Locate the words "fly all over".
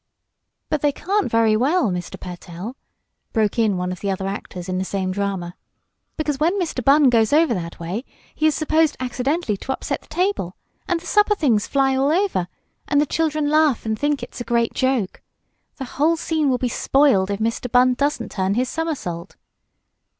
11.67-12.47